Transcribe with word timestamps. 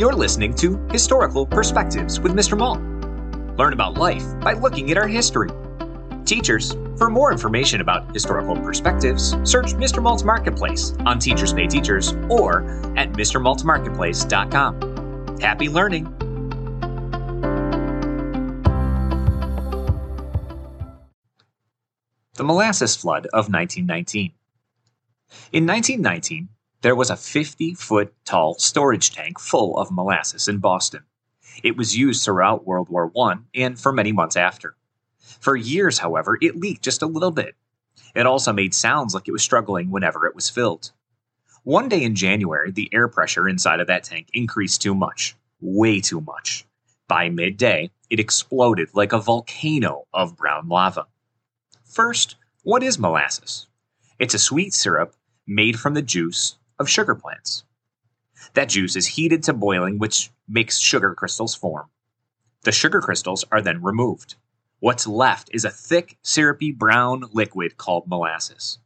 You're 0.00 0.14
listening 0.14 0.54
to 0.54 0.78
Historical 0.90 1.44
Perspectives 1.44 2.20
with 2.20 2.32
Mr. 2.32 2.56
Malt. 2.56 2.80
Learn 3.58 3.74
about 3.74 3.98
life 3.98 4.24
by 4.40 4.54
looking 4.54 4.90
at 4.90 4.96
our 4.96 5.06
history. 5.06 5.50
Teachers, 6.24 6.72
for 6.96 7.10
more 7.10 7.30
information 7.30 7.82
about 7.82 8.10
historical 8.14 8.56
perspectives, 8.56 9.32
search 9.44 9.74
Mr. 9.74 10.02
Malt's 10.02 10.24
Marketplace 10.24 10.94
on 11.04 11.18
Teachers 11.18 11.52
Pay 11.52 11.66
Teachers 11.66 12.14
or 12.30 12.62
at 12.96 13.12
MrMaltMarketplace.com. 13.12 15.38
Happy 15.38 15.68
learning! 15.68 16.04
The 22.36 22.44
Molasses 22.44 22.96
Flood 22.96 23.26
of 23.34 23.52
1919. 23.52 24.32
In 25.52 25.66
1919, 25.66 26.48
there 26.82 26.96
was 26.96 27.10
a 27.10 27.16
50 27.16 27.74
foot 27.74 28.14
tall 28.24 28.54
storage 28.58 29.12
tank 29.14 29.38
full 29.38 29.76
of 29.78 29.90
molasses 29.90 30.48
in 30.48 30.58
Boston. 30.58 31.02
It 31.62 31.76
was 31.76 31.96
used 31.96 32.24
throughout 32.24 32.66
World 32.66 32.88
War 32.88 33.12
I 33.18 33.34
and 33.54 33.78
for 33.78 33.92
many 33.92 34.12
months 34.12 34.36
after. 34.36 34.76
For 35.40 35.56
years, 35.56 35.98
however, 35.98 36.38
it 36.40 36.56
leaked 36.56 36.82
just 36.82 37.02
a 37.02 37.06
little 37.06 37.32
bit. 37.32 37.54
It 38.14 38.26
also 38.26 38.52
made 38.52 38.74
sounds 38.74 39.14
like 39.14 39.28
it 39.28 39.32
was 39.32 39.42
struggling 39.42 39.90
whenever 39.90 40.26
it 40.26 40.34
was 40.34 40.48
filled. 40.48 40.92
One 41.64 41.88
day 41.88 42.02
in 42.02 42.14
January, 42.14 42.70
the 42.70 42.88
air 42.92 43.08
pressure 43.08 43.46
inside 43.46 43.80
of 43.80 43.86
that 43.88 44.04
tank 44.04 44.28
increased 44.32 44.80
too 44.80 44.94
much. 44.94 45.36
Way 45.60 46.00
too 46.00 46.22
much. 46.22 46.66
By 47.06 47.28
midday, 47.28 47.90
it 48.08 48.20
exploded 48.20 48.88
like 48.94 49.12
a 49.12 49.20
volcano 49.20 50.06
of 50.14 50.36
brown 50.36 50.68
lava. 50.68 51.06
First, 51.84 52.36
what 52.62 52.82
is 52.82 52.98
molasses? 52.98 53.66
It's 54.18 54.34
a 54.34 54.38
sweet 54.38 54.72
syrup 54.72 55.14
made 55.46 55.78
from 55.78 55.94
the 55.94 56.02
juice 56.02 56.56
of 56.80 56.88
sugar 56.88 57.14
plants. 57.14 57.62
That 58.54 58.70
juice 58.70 58.96
is 58.96 59.06
heated 59.06 59.44
to 59.44 59.52
boiling, 59.52 59.98
which 59.98 60.30
makes 60.48 60.80
sugar 60.80 61.14
crystals 61.14 61.54
form. 61.54 61.86
The 62.62 62.72
sugar 62.72 63.00
crystals 63.00 63.44
are 63.52 63.60
then 63.60 63.82
removed. 63.82 64.34
What's 64.80 65.06
left 65.06 65.50
is 65.52 65.64
a 65.64 65.70
thick, 65.70 66.16
syrupy 66.22 66.72
brown 66.72 67.24
liquid 67.32 67.76
called 67.76 68.08
molasses. 68.08 68.78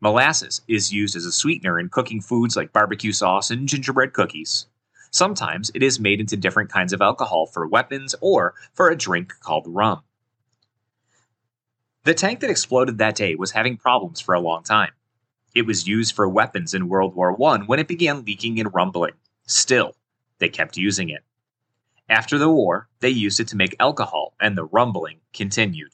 Molasses 0.00 0.60
is 0.68 0.92
used 0.92 1.16
as 1.16 1.24
a 1.24 1.32
sweetener 1.32 1.78
in 1.80 1.88
cooking 1.88 2.20
foods 2.20 2.56
like 2.56 2.74
barbecue 2.74 3.12
sauce 3.12 3.50
and 3.50 3.66
gingerbread 3.66 4.12
cookies. 4.12 4.66
Sometimes 5.10 5.70
it 5.74 5.82
is 5.82 5.98
made 5.98 6.20
into 6.20 6.36
different 6.36 6.70
kinds 6.70 6.92
of 6.92 7.00
alcohol 7.00 7.46
for 7.46 7.66
weapons 7.66 8.14
or 8.20 8.54
for 8.74 8.90
a 8.90 8.96
drink 8.96 9.32
called 9.40 9.64
rum. 9.66 10.02
The 12.02 12.12
tank 12.12 12.40
that 12.40 12.50
exploded 12.50 12.98
that 12.98 13.16
day 13.16 13.34
was 13.34 13.52
having 13.52 13.78
problems 13.78 14.20
for 14.20 14.34
a 14.34 14.40
long 14.40 14.62
time. 14.62 14.92
It 15.54 15.66
was 15.66 15.86
used 15.86 16.16
for 16.16 16.28
weapons 16.28 16.74
in 16.74 16.88
World 16.88 17.14
War 17.14 17.30
I 17.44 17.58
when 17.58 17.78
it 17.78 17.86
began 17.86 18.24
leaking 18.24 18.58
and 18.58 18.74
rumbling. 18.74 19.14
Still, 19.46 19.94
they 20.38 20.48
kept 20.48 20.76
using 20.76 21.10
it. 21.10 21.22
After 22.08 22.38
the 22.38 22.50
war, 22.50 22.88
they 23.00 23.10
used 23.10 23.38
it 23.38 23.48
to 23.48 23.56
make 23.56 23.76
alcohol, 23.78 24.34
and 24.40 24.58
the 24.58 24.64
rumbling 24.64 25.20
continued. 25.32 25.92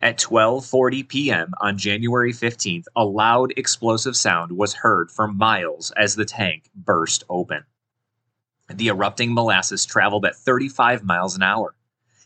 At 0.00 0.18
12:40 0.18 1.08
p.m. 1.08 1.52
on 1.60 1.78
January 1.78 2.32
15th, 2.32 2.86
a 2.96 3.04
loud 3.04 3.52
explosive 3.56 4.16
sound 4.16 4.52
was 4.52 4.74
heard 4.74 5.10
for 5.10 5.28
miles 5.28 5.90
as 5.92 6.14
the 6.14 6.24
tank 6.24 6.70
burst 6.74 7.24
open. 7.28 7.64
The 8.72 8.88
erupting 8.88 9.32
molasses 9.34 9.84
traveled 9.84 10.24
at 10.24 10.36
35 10.36 11.04
miles 11.04 11.36
an 11.36 11.42
hour. 11.42 11.74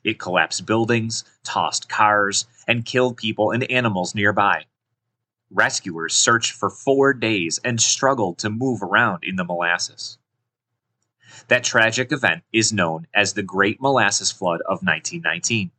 It 0.05 0.19
collapsed 0.19 0.67
buildings, 0.67 1.25
tossed 1.45 1.89
cars, 1.89 2.47
and 2.67 2.87
killed 2.87 3.17
people 3.17 3.51
and 3.51 3.71
animals 3.71 4.15
nearby. 4.15 4.65
Rescuers 5.51 6.15
searched 6.15 6.53
for 6.53 6.71
four 6.71 7.13
days 7.13 7.59
and 7.65 7.81
struggled 7.81 8.39
to 8.39 8.51
move 8.51 8.83
around 8.83 9.25
in 9.25 9.37
the 9.37 9.45
molasses. 9.45 10.19
That 11.49 11.65
tragic 11.65 12.13
event 12.13 12.45
is 12.53 12.73
known 12.73 13.07
as 13.13 13.33
the 13.33 13.43
Great 13.43 13.81
Molasses 13.81 14.31
Flood 14.31 14.61
of 14.63 14.83
1919. 14.83 15.73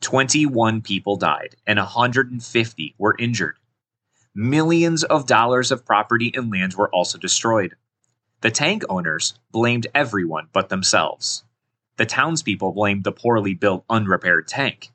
21 0.00 0.82
people 0.82 1.16
died 1.16 1.56
and 1.66 1.78
150 1.78 2.94
were 2.98 3.16
injured. 3.18 3.58
Millions 4.34 5.02
of 5.02 5.26
dollars 5.26 5.72
of 5.72 5.86
property 5.86 6.30
and 6.34 6.52
lands 6.52 6.76
were 6.76 6.90
also 6.94 7.18
destroyed. 7.18 7.74
The 8.42 8.50
tank 8.50 8.84
owners 8.88 9.34
blamed 9.50 9.86
everyone 9.94 10.48
but 10.52 10.68
themselves. 10.68 11.42
The 11.96 12.06
townspeople 12.06 12.72
blamed 12.72 13.04
the 13.04 13.12
poorly 13.12 13.54
built, 13.54 13.84
unrepaired 13.88 14.46
tank. 14.46 14.90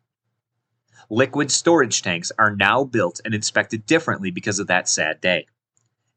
Liquid 1.14 1.52
storage 1.52 2.02
tanks 2.02 2.32
are 2.40 2.56
now 2.56 2.86
built 2.86 3.20
and 3.26 3.36
inspected 3.36 3.86
differently 3.86 4.32
because 4.32 4.60
of 4.60 4.68
that 4.68 4.88
sad 4.88 5.20
day. 5.20 5.46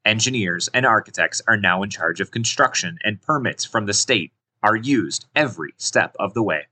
Engineers 0.05 0.69
and 0.72 0.87
architects 0.87 1.43
are 1.49 1.56
now 1.56 1.82
in 1.82 1.91
charge 1.91 2.21
of 2.21 2.31
construction, 2.31 2.97
and 3.03 3.21
permits 3.21 3.65
from 3.65 3.87
the 3.87 3.93
state 3.93 4.31
are 4.62 4.77
used 4.77 5.27
every 5.34 5.75
step 5.78 6.15
of 6.21 6.33
the 6.33 6.44
way. 6.44 6.69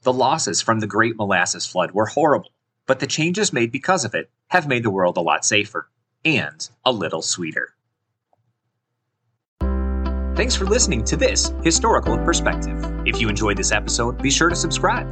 The 0.00 0.14
losses 0.14 0.62
from 0.62 0.80
the 0.80 0.86
Great 0.86 1.14
Molasses 1.16 1.66
Flood 1.66 1.90
were 1.90 2.06
horrible, 2.06 2.52
but 2.86 3.00
the 3.00 3.06
changes 3.06 3.52
made 3.52 3.70
because 3.70 4.06
of 4.06 4.14
it 4.14 4.30
have 4.46 4.66
made 4.66 4.82
the 4.82 4.88
world 4.88 5.18
a 5.18 5.20
lot 5.20 5.44
safer 5.44 5.90
and 6.24 6.70
a 6.86 6.90
little 6.90 7.20
sweeter. 7.20 7.74
Thanks 9.60 10.54
for 10.56 10.64
listening 10.64 11.04
to 11.04 11.18
this 11.18 11.52
historical 11.62 12.16
perspective. 12.16 12.82
If 13.04 13.20
you 13.20 13.28
enjoyed 13.28 13.58
this 13.58 13.72
episode, 13.72 14.22
be 14.22 14.30
sure 14.30 14.48
to 14.48 14.56
subscribe. 14.56 15.06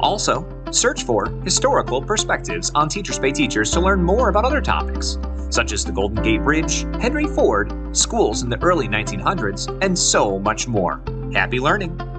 Also, 0.00 0.48
search 0.72 1.04
for 1.04 1.26
historical 1.42 2.02
perspectives 2.02 2.70
on 2.74 2.88
Teachers 2.88 3.18
Pay 3.18 3.32
Teachers 3.32 3.70
to 3.72 3.80
learn 3.80 4.02
more 4.02 4.28
about 4.28 4.44
other 4.44 4.60
topics, 4.60 5.18
such 5.50 5.72
as 5.72 5.84
the 5.84 5.92
Golden 5.92 6.22
Gate 6.22 6.42
Bridge, 6.42 6.82
Henry 7.00 7.26
Ford, 7.26 7.72
schools 7.96 8.42
in 8.42 8.50
the 8.50 8.62
early 8.62 8.88
1900s, 8.88 9.78
and 9.82 9.98
so 9.98 10.38
much 10.38 10.66
more. 10.66 11.02
Happy 11.32 11.60
learning! 11.60 12.09